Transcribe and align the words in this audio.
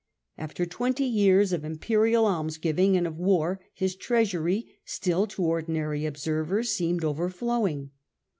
After 0.35 0.65
twenty 0.65 1.03
years 1.03 1.53
of 1.53 1.63
imperial 1.63 2.25
almsgiving 2.25 2.97
and 2.97 3.05
of 3.05 3.19
war 3.19 3.59
his 3.71 3.95
treasury 3.95 4.79
still 4.83 5.27
to 5.27 5.43
ordinary 5.43 6.07
observers 6.07 6.71
seemed 6.71 7.03
overflowing. 7.03 7.91